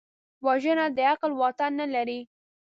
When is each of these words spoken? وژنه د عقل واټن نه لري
وژنه 0.45 0.85
د 0.95 0.97
عقل 1.11 1.31
واټن 1.39 1.71
نه 1.81 1.87
لري 1.95 2.19